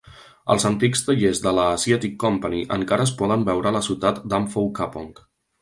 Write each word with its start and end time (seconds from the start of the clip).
Els 0.53 0.63
antics 0.69 1.03
tallers 1.09 1.41
de 1.43 1.53
la 1.57 1.67
Asiatic 1.75 2.17
Company 2.25 2.63
encara 2.79 3.07
es 3.09 3.15
poden 3.23 3.47
veure 3.51 3.73
a 3.73 3.77
la 3.79 3.85
ciutat 3.91 4.27
d'Amphoe 4.33 4.77
Kapong. 4.81 5.17